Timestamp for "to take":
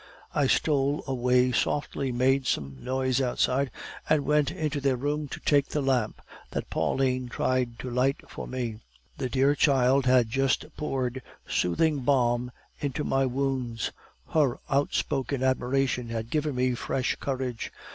5.27-5.67